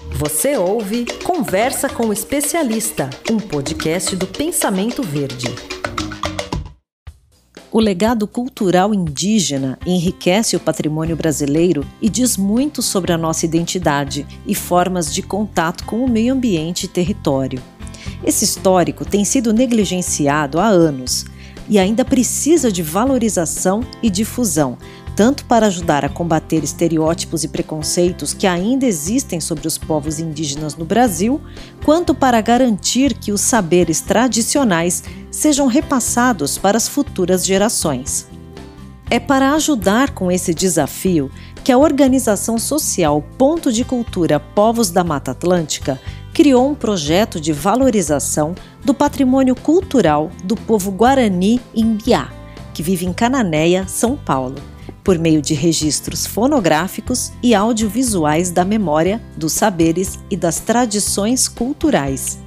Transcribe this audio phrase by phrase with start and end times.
[0.00, 5.54] Você ouve Conversa com o Especialista, um podcast do Pensamento Verde.
[7.70, 14.26] O legado cultural indígena enriquece o patrimônio brasileiro e diz muito sobre a nossa identidade
[14.46, 17.62] e formas de contato com o meio ambiente e território.
[18.24, 21.26] Esse histórico tem sido negligenciado há anos
[21.68, 24.76] e ainda precisa de valorização e difusão,
[25.14, 30.76] tanto para ajudar a combater estereótipos e preconceitos que ainda existem sobre os povos indígenas
[30.76, 31.40] no Brasil,
[31.84, 38.26] quanto para garantir que os saberes tradicionais sejam repassados para as futuras gerações.
[39.10, 41.30] É para ajudar com esse desafio
[41.62, 46.00] que a organização social Ponto de Cultura Povos da Mata Atlântica
[46.32, 52.28] criou um projeto de valorização do patrimônio cultural do povo Guarani Imbiá,
[52.72, 54.71] que vive em Cananéia, São Paulo
[55.04, 62.38] por meio de registros fonográficos e audiovisuais da memória, dos saberes e das tradições culturais.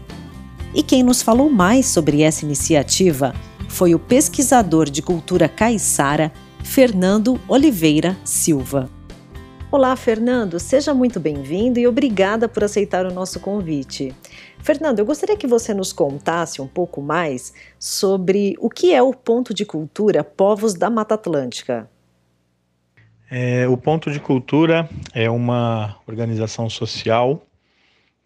[0.74, 3.34] E quem nos falou mais sobre essa iniciativa
[3.68, 6.32] foi o pesquisador de cultura caiçara,
[6.64, 8.90] Fernando Oliveira Silva.
[9.72, 14.16] Olá, Fernando, seja muito bem-vindo e obrigada por aceitar o nosso convite.
[14.60, 19.14] Fernando, eu gostaria que você nos contasse um pouco mais sobre o que é o
[19.14, 21.90] Ponto de Cultura Povos da Mata Atlântica.
[23.30, 27.44] É, o Ponto de Cultura é uma organização social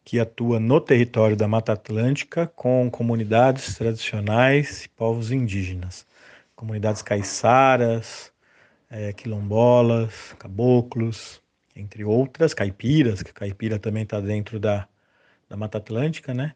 [0.03, 6.05] que atua no território da Mata Atlântica com comunidades tradicionais e povos indígenas,
[6.53, 8.33] comunidades caiçaras,
[8.89, 11.41] é, quilombolas, caboclos,
[11.73, 14.85] entre outras, caipiras, que caipira também está dentro da,
[15.47, 16.53] da Mata Atlântica, né?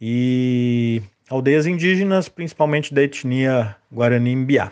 [0.00, 4.70] E aldeias indígenas, principalmente da etnia Guarani-Imbiá.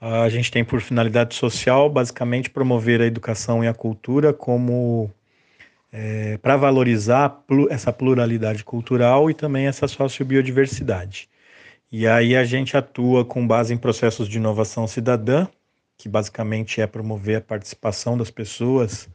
[0.00, 5.10] A gente tem por finalidade social, basicamente, promover a educação e a cultura como
[5.92, 11.28] é, para valorizar essa pluralidade cultural e também essa sociobiodiversidade.
[11.92, 15.46] E aí a gente atua com base em processos de inovação cidadã,
[15.98, 19.08] que basicamente é promover a participação das pessoas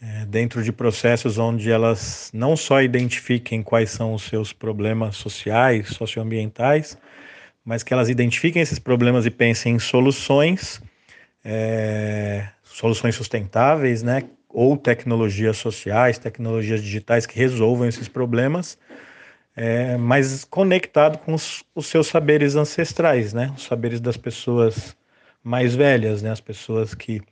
[0.00, 5.88] é, dentro de processos onde elas não só identifiquem quais são os seus problemas sociais,
[5.88, 6.96] socioambientais,
[7.64, 10.82] mas que elas identifiquem esses problemas e pensem em soluções,
[11.44, 14.24] é, soluções sustentáveis, né?
[14.48, 18.78] Ou tecnologias sociais, tecnologias digitais que resolvam esses problemas,
[19.56, 23.52] é, mas conectado com os, os, seus saberes ancestrais, né?
[23.56, 24.96] Os saberes das pessoas
[25.42, 26.30] mais velhas, né?
[26.30, 27.22] As pessoas que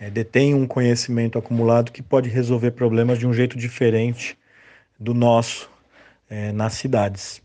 [0.00, 4.36] é, detêm um conhecimento acumulado que pode resolver problemas de um jeito diferente
[4.98, 5.70] do nosso
[6.28, 7.42] é, nas cidades.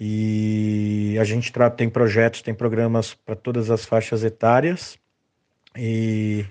[0.00, 0.79] E
[1.18, 4.98] a gente tem projetos, tem programas para todas as faixas etárias
[5.76, 6.44] e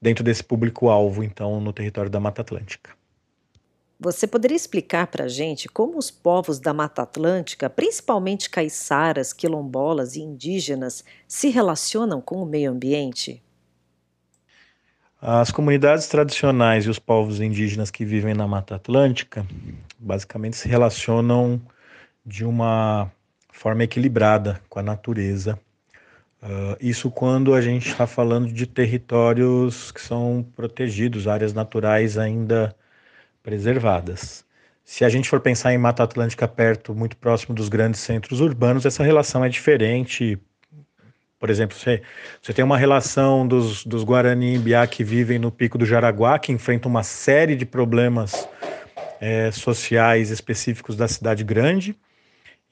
[0.00, 2.90] dentro desse público-alvo, então, no território da Mata Atlântica.
[4.00, 10.16] Você poderia explicar para a gente como os povos da Mata Atlântica, principalmente caiçaras, quilombolas
[10.16, 13.40] e indígenas, se relacionam com o meio ambiente?
[15.20, 19.46] As comunidades tradicionais e os povos indígenas que vivem na Mata Atlântica
[19.96, 21.62] basicamente se relacionam
[22.26, 23.08] de uma
[23.52, 25.58] forma equilibrada com a natureza.
[26.42, 32.74] Uh, isso quando a gente está falando de territórios que são protegidos, áreas naturais ainda
[33.42, 34.44] preservadas.
[34.84, 38.84] Se a gente for pensar em Mata Atlântica perto, muito próximo dos grandes centros urbanos,
[38.84, 40.36] essa relação é diferente.
[41.38, 42.02] Por exemplo, você,
[42.40, 46.50] você tem uma relação dos, dos Guarani Biá que vivem no Pico do Jaraguá, que
[46.50, 48.48] enfrentam uma série de problemas
[49.20, 51.96] é, sociais específicos da cidade grande,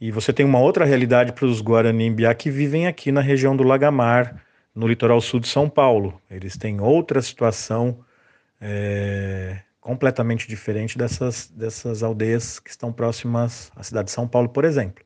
[0.01, 3.55] e você tem uma outra realidade para os Guarani Imbiá que vivem aqui na região
[3.55, 4.43] do Lagamar,
[4.75, 6.21] no litoral sul de São Paulo.
[6.31, 8.01] Eles têm outra situação
[8.61, 14.65] é, completamente diferente dessas, dessas aldeias que estão próximas à cidade de São Paulo, por
[14.65, 15.05] exemplo.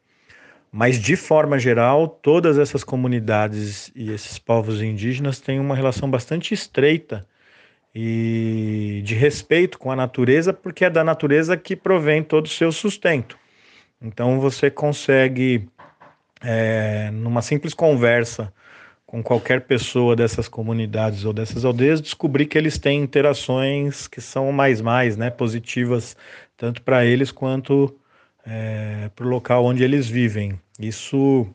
[0.71, 6.53] Mas, de forma geral, todas essas comunidades e esses povos indígenas têm uma relação bastante
[6.53, 7.27] estreita
[7.95, 12.73] e de respeito com a natureza, porque é da natureza que provém todo o seu
[12.73, 13.39] sustento.
[14.05, 15.67] Então você consegue,
[16.43, 18.53] é, numa simples conversa
[19.07, 24.53] com qualquer pessoa dessas comunidades ou dessas aldeias, descobrir que eles têm interações que são
[24.53, 26.17] mais mais, né, positivas
[26.57, 27.97] tanto para eles quanto
[28.45, 30.61] é, para o local onde eles vivem.
[30.79, 31.47] Isso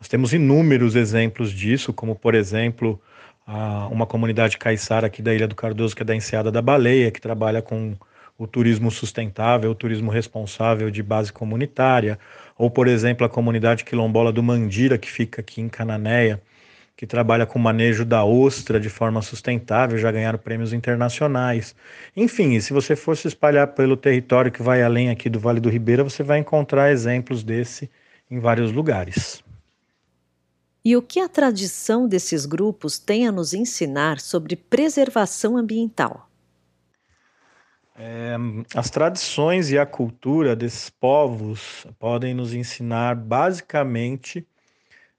[0.00, 2.98] nós temos inúmeros exemplos disso, como por exemplo
[3.46, 7.10] a, uma comunidade caiçara aqui da Ilha do Cardoso, que é da Enseada da Baleia,
[7.10, 7.94] que trabalha com
[8.40, 12.18] o turismo sustentável, o turismo responsável de base comunitária,
[12.56, 16.40] ou, por exemplo, a comunidade quilombola do Mandira, que fica aqui em Cananéia,
[16.96, 21.76] que trabalha com o manejo da ostra de forma sustentável, já ganharam prêmios internacionais.
[22.16, 25.68] Enfim, se você for se espalhar pelo território que vai além aqui do Vale do
[25.68, 27.90] Ribeira, você vai encontrar exemplos desse
[28.30, 29.44] em vários lugares.
[30.82, 36.29] E o que a tradição desses grupos tem a nos ensinar sobre preservação ambiental?
[38.02, 38.34] É,
[38.74, 44.48] as tradições e a cultura desses povos podem nos ensinar basicamente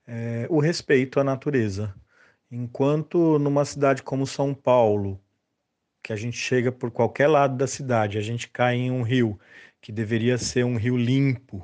[0.07, 1.94] é, o respeito à natureza.
[2.51, 5.22] Enquanto numa cidade como São Paulo,
[6.01, 9.39] que a gente chega por qualquer lado da cidade, a gente cai em um rio
[9.80, 11.63] que deveria ser um rio limpo,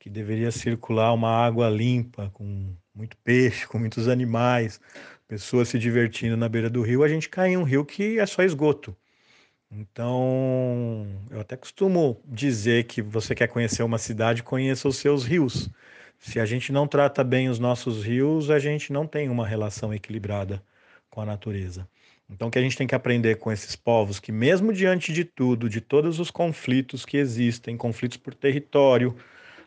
[0.00, 4.80] que deveria circular uma água limpa, com muito peixe, com muitos animais,
[5.28, 8.24] pessoas se divertindo na beira do rio, a gente cai em um rio que é
[8.24, 8.96] só esgoto.
[9.76, 15.68] Então, eu até costumo dizer que você quer conhecer uma cidade, conheça os seus rios.
[16.16, 19.92] Se a gente não trata bem os nossos rios, a gente não tem uma relação
[19.92, 20.62] equilibrada
[21.10, 21.88] com a natureza.
[22.30, 25.24] Então, o que a gente tem que aprender com esses povos, que mesmo diante de
[25.24, 29.16] tudo, de todos os conflitos que existem, conflitos por território,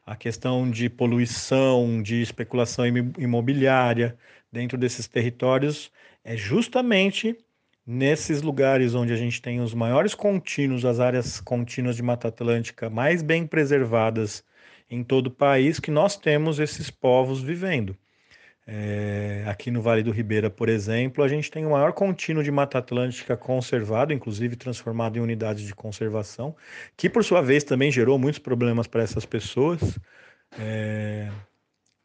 [0.05, 2.85] a questão de poluição, de especulação
[3.17, 4.17] imobiliária
[4.49, 5.91] dentro desses territórios,
[6.23, 7.37] é justamente
[7.87, 12.89] nesses lugares onde a gente tem os maiores contínuos, as áreas contínuas de Mata Atlântica
[12.89, 14.43] mais bem preservadas
[14.89, 17.95] em todo o país, que nós temos esses povos vivendo.
[18.69, 22.51] É, aqui no Vale do Ribeira, por exemplo, a gente tem o maior contínuo de
[22.51, 26.53] Mata Atlântica conservado, inclusive transformado em unidades de conservação,
[26.97, 29.97] que por sua vez também gerou muitos problemas para essas pessoas.
[30.59, 31.29] É,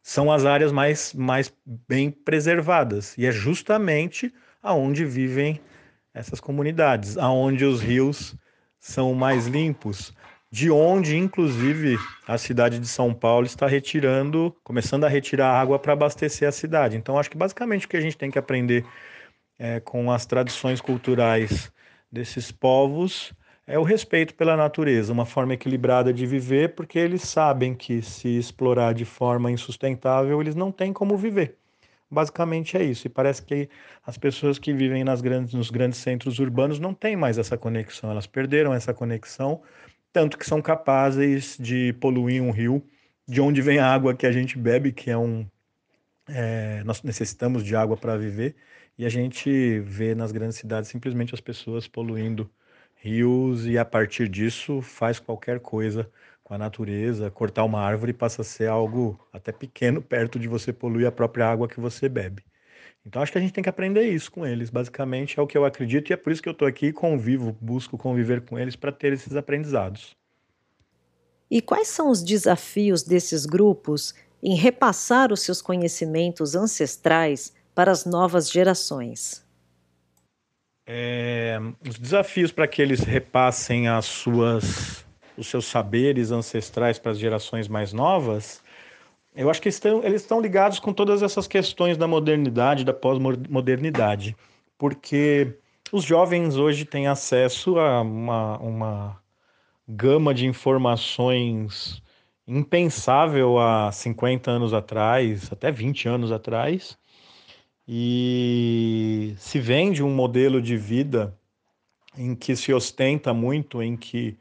[0.01, 5.59] são as áreas mais, mais bem preservadas e é justamente aonde vivem
[6.13, 8.35] essas comunidades, aonde os rios
[8.79, 10.13] são mais limpos,
[10.51, 15.93] de onde, inclusive, a cidade de São Paulo está retirando, começando a retirar água para
[15.93, 16.95] abastecer a cidade.
[16.95, 18.85] Então, acho que basicamente o que a gente tem que aprender
[19.57, 21.71] é, com as tradições culturais
[22.11, 23.33] desses povos
[23.65, 28.27] é o respeito pela natureza, uma forma equilibrada de viver, porque eles sabem que se
[28.37, 31.57] explorar de forma insustentável, eles não têm como viver.
[32.13, 33.07] Basicamente é isso.
[33.07, 33.69] E parece que
[34.05, 38.11] as pessoas que vivem nas grandes, nos grandes centros urbanos não têm mais essa conexão,
[38.11, 39.61] elas perderam essa conexão,
[40.11, 42.85] tanto que são capazes de poluir um rio
[43.27, 45.47] de onde vem a água que a gente bebe, que é um.
[46.27, 48.55] É, nós necessitamos de água para viver,
[48.97, 52.49] e a gente vê nas grandes cidades simplesmente as pessoas poluindo
[52.95, 56.09] rios e a partir disso faz qualquer coisa
[56.53, 60.71] com a natureza, cortar uma árvore passa a ser algo até pequeno perto de você
[60.71, 62.43] poluir a própria água que você bebe.
[63.03, 64.69] Então acho que a gente tem que aprender isso com eles.
[64.69, 66.93] Basicamente é o que eu acredito e é por isso que eu estou aqui e
[66.93, 70.15] convivo, busco conviver com eles para ter esses aprendizados.
[71.49, 78.05] E quais são os desafios desses grupos em repassar os seus conhecimentos ancestrais para as
[78.05, 79.43] novas gerações?
[80.85, 81.57] É,
[81.87, 85.03] os desafios para que eles repassem as suas
[85.37, 88.61] os seus saberes ancestrais para as gerações mais novas,
[89.35, 94.35] eu acho que estão, eles estão ligados com todas essas questões da modernidade, da pós-modernidade,
[94.77, 95.57] porque
[95.91, 99.23] os jovens hoje têm acesso a uma, uma
[99.87, 102.01] gama de informações
[102.47, 106.97] impensável há 50 anos atrás, até 20 anos atrás,
[107.87, 111.37] e se vende um modelo de vida
[112.17, 114.37] em que se ostenta muito, em que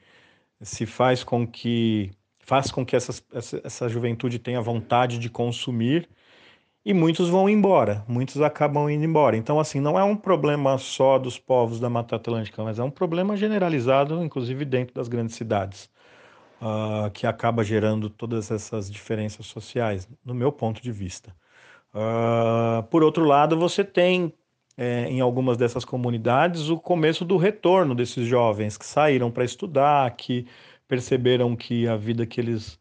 [0.62, 2.11] se faz com que
[2.41, 6.09] faz com que essas, essa, essa juventude tenha vontade de consumir
[6.85, 9.37] e muitos vão embora, muitos acabam indo embora.
[9.37, 12.90] Então, assim, não é um problema só dos povos da Mata Atlântica, mas é um
[12.90, 15.88] problema generalizado, inclusive dentro das grandes cidades,
[16.61, 21.35] uh, que acaba gerando todas essas diferenças sociais, no meu ponto de vista.
[21.95, 24.33] Uh, por outro lado, você tem
[24.76, 30.11] é, em algumas dessas comunidades o começo do retorno desses jovens que saíram para estudar,
[30.17, 30.47] que
[30.88, 32.79] perceberam que a vida que eles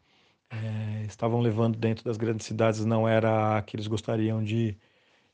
[0.49, 4.77] é, estavam levando dentro das grandes cidades não era a que eles gostariam de,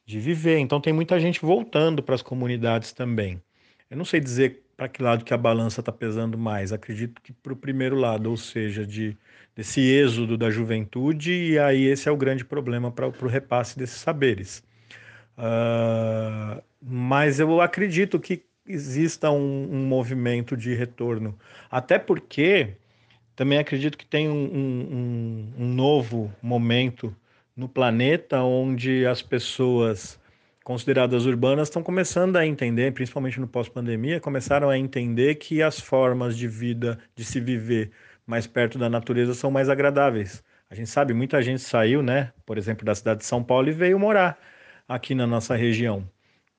[0.06, 0.60] de viver.
[0.60, 3.42] Então tem muita gente voltando para as comunidades também.
[3.90, 6.72] Eu não sei dizer para que lado que a balança está pesando mais.
[6.72, 9.18] Acredito que para o primeiro lado, ou seja, de
[9.56, 13.98] desse êxodo da juventude, e aí esse é o grande problema para o repasse desses
[14.00, 14.64] saberes.
[15.38, 21.38] Uh, mas eu acredito que exista um, um, movimento de retorno.
[21.70, 22.74] Até porque
[23.36, 27.16] também acredito que tem um, um, um novo momento
[27.56, 30.20] no planeta onde as pessoas
[30.64, 36.38] consideradas urbanas estão começando a entender, principalmente no pós-pandemia, começaram a entender que as formas
[36.38, 37.92] de vida, de se viver
[38.26, 40.44] mais perto da natureza são mais agradáveis.
[40.70, 43.72] A gente sabe, muita gente saiu, né, por exemplo, da cidade de São Paulo e
[43.72, 44.38] veio morar
[44.88, 46.10] aqui na nossa região.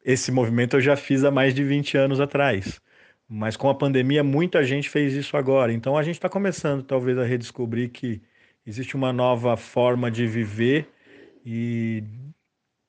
[0.04, 2.80] Esse movimento eu já fiz há mais de 20 anos atrás.
[3.28, 5.72] Mas com a pandemia, muita gente fez isso agora.
[5.72, 8.22] Então a gente está começando, talvez, a redescobrir que
[8.66, 10.88] existe uma nova forma de viver
[11.44, 12.02] e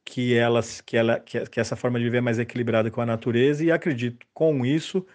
[0.05, 3.05] que, elas, que, ela, que, que essa forma de viver é mais equilibrada com a
[3.05, 3.63] natureza.
[3.63, 5.05] E acredito, com isso,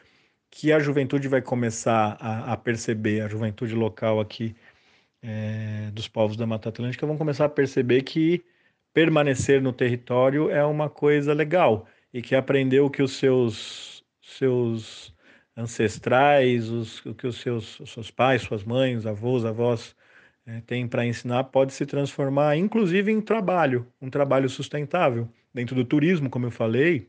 [0.50, 4.54] que a juventude vai começar a, a perceber, a juventude local aqui
[5.22, 8.44] é, dos povos da Mata Atlântica vão começar a perceber que
[8.94, 15.14] permanecer no território é uma coisa legal e que aprendeu que os seus seus
[15.56, 19.94] ancestrais, os, o que os seus, seus pais, suas mães, avós, avós
[20.46, 25.28] é, têm para ensinar pode se transformar, inclusive, em trabalho, um trabalho sustentável.
[25.52, 27.08] Dentro do turismo, como eu falei,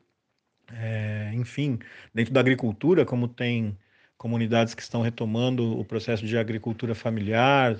[0.72, 1.80] é, enfim,
[2.13, 3.77] dentro da agricultura, como tem
[4.18, 7.77] comunidades que estão retomando o processo de agricultura familiar,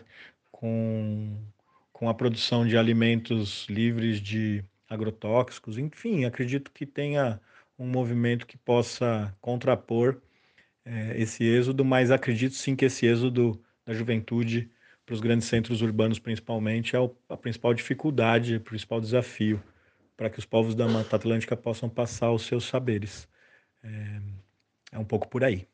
[0.52, 1.38] com,
[1.96, 7.40] com a produção de alimentos livres de agrotóxicos, enfim, acredito que tenha
[7.80, 10.22] um movimento que possa contrapor
[10.84, 14.70] é, esse êxodo, mas acredito sim que esse êxodo da juventude
[15.06, 17.00] para os grandes centros urbanos, principalmente, é
[17.30, 19.64] a principal dificuldade, o principal desafio
[20.18, 23.26] para que os povos da Mata Atlântica possam passar os seus saberes.
[23.82, 24.22] É,
[24.92, 25.66] é um pouco por aí.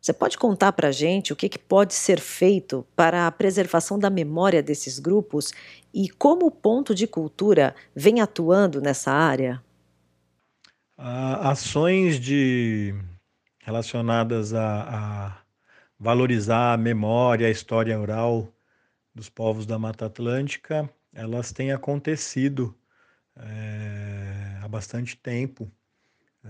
[0.00, 3.98] Você pode contar para a gente o que, que, pode ser feito para a preservação
[3.98, 5.52] da memória desses grupos
[5.92, 9.62] e como o ponto de cultura vem atuando nessa área?
[11.42, 12.94] ações de
[13.60, 15.38] relacionadas a, a,
[15.98, 18.52] valorizar a memória, a história oral
[19.14, 22.74] dos povos da Mata Atlântica, elas têm acontecido
[23.36, 25.70] é, há bastante tempo
[26.44, 26.48] é,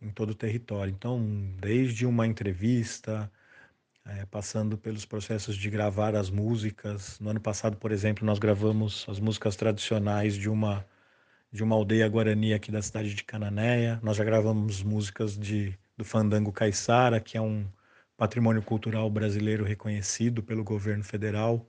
[0.00, 0.92] em todo o território.
[0.92, 1.20] Então,
[1.60, 3.30] desde uma entrevista,
[4.08, 7.18] é, passando pelos processos de gravar as músicas.
[7.20, 10.84] No ano passado, por exemplo, nós gravamos as músicas tradicionais de uma
[11.50, 13.98] de uma aldeia guarani aqui da cidade de Cananéia.
[14.02, 17.66] Nós já gravamos músicas de do fandango caiçara, que é um
[18.16, 21.68] patrimônio cultural brasileiro reconhecido pelo governo federal,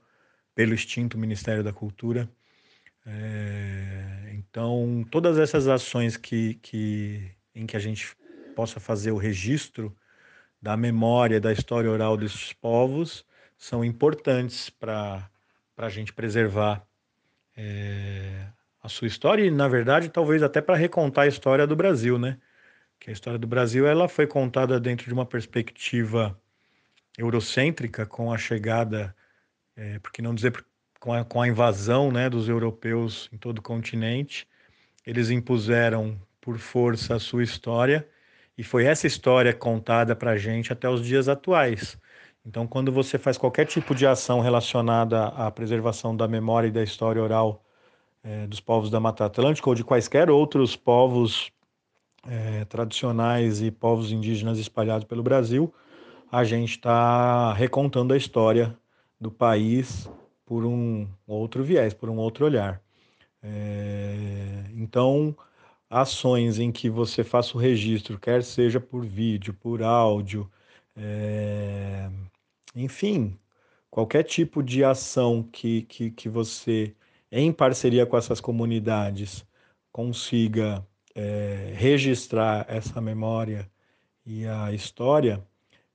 [0.54, 2.30] pelo extinto Ministério da Cultura.
[3.06, 8.16] É, então, todas essas ações que, que, em que a gente
[8.60, 9.96] possa fazer o registro
[10.60, 13.24] da memória, da história oral desses povos,
[13.56, 15.30] são importantes para
[15.78, 16.86] a gente preservar
[17.56, 18.48] é,
[18.82, 22.36] a sua história e, na verdade, talvez até para recontar a história do Brasil, né?
[22.98, 26.38] Que a história do Brasil ela foi contada dentro de uma perspectiva
[27.16, 29.16] eurocêntrica com a chegada,
[29.74, 30.52] é, por que não dizer
[30.98, 34.46] com a, com a invasão né, dos europeus em todo o continente,
[35.06, 38.06] eles impuseram por força a sua história
[38.60, 41.96] e foi essa história contada para a gente até os dias atuais.
[42.44, 46.82] Então, quando você faz qualquer tipo de ação relacionada à preservação da memória e da
[46.82, 47.64] história oral
[48.22, 51.50] é, dos povos da Mata Atlântica ou de quaisquer outros povos
[52.26, 55.72] é, tradicionais e povos indígenas espalhados pelo Brasil,
[56.30, 58.76] a gente está recontando a história
[59.18, 60.06] do país
[60.44, 62.82] por um outro viés, por um outro olhar.
[63.42, 65.34] É, então,
[65.90, 70.50] ações em que você faça o registro, quer seja por vídeo, por áudio,
[70.96, 72.10] é,
[72.76, 73.38] enfim,
[73.90, 76.94] qualquer tipo de ação que, que, que você,
[77.32, 79.44] em parceria com essas comunidades,
[79.92, 83.70] consiga é, registrar essa memória
[84.24, 85.44] e a história,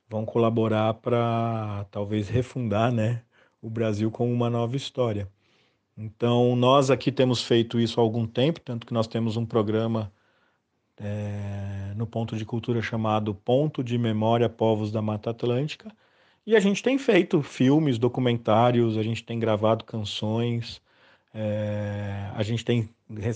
[0.10, 3.24] vão colaborar para talvez refundar né,
[3.62, 5.30] o Brasil com uma nova história.
[5.98, 10.12] Então, nós aqui temos feito isso há algum tempo, tanto que nós temos um programa
[10.98, 15.92] é, no Ponto de Cultura chamado Ponto de Memória Povos da Mata Atlântica,
[16.46, 20.82] e a gente tem feito filmes, documentários, a gente tem gravado canções,
[21.34, 22.90] é, a gente tem,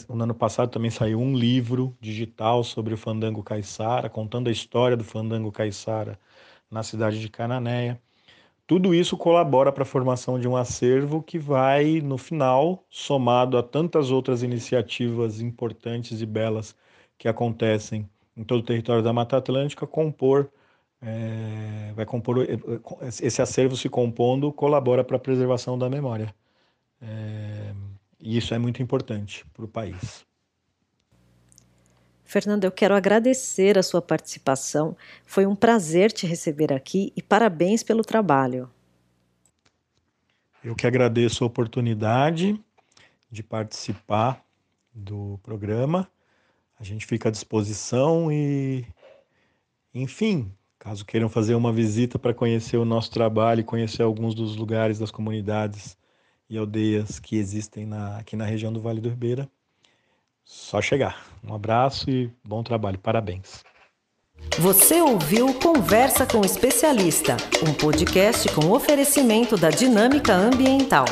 [0.09, 4.95] no ano passado também saiu um livro digital sobre o fandango caiçara, contando a história
[4.97, 6.19] do fandango caiçara
[6.71, 8.01] na cidade de Cananéia.
[8.69, 13.63] Tudo isso colabora para a formação de um acervo que vai, no final, somado a
[13.63, 16.75] tantas outras iniciativas importantes e belas
[17.17, 18.07] que acontecem
[18.38, 20.51] em todo o território da Mata Atlântica, compor,
[21.01, 22.45] é, vai compor
[23.01, 26.31] esse acervo se compondo colabora para a preservação da memória.
[27.01, 27.73] É,
[28.19, 30.28] e isso é muito importante para o país.
[32.29, 34.95] Fernando, eu quero agradecer a sua participação.
[35.25, 38.69] Foi um prazer te receber aqui e parabéns pelo trabalho.
[40.63, 42.63] Eu que agradeço a oportunidade
[43.31, 44.45] de participar
[44.93, 46.07] do programa.
[46.79, 48.86] A gente fica à disposição e,
[49.91, 54.55] enfim, caso queiram fazer uma visita para conhecer o nosso trabalho e conhecer alguns dos
[54.55, 55.98] lugares das comunidades
[56.48, 59.50] e aldeias que existem na, aqui na região do Vale do Ribeira,
[60.49, 61.27] Só chegar.
[61.47, 62.97] Um abraço e bom trabalho.
[62.97, 63.63] Parabéns.
[64.57, 67.37] Você ouviu Conversa com o Especialista,
[67.67, 71.05] um podcast com oferecimento da Dinâmica Ambiental.